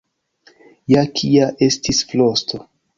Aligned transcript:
Ja 0.93 1.05
kia 1.21 1.53
estis 1.69 2.05
frosto. 2.11 2.65